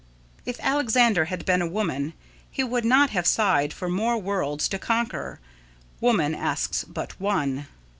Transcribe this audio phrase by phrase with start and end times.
[0.47, 2.13] If Alexander had been a woman,
[2.49, 5.39] he would not have sighed for more worlds to conquer
[5.99, 7.67] woman asks but one.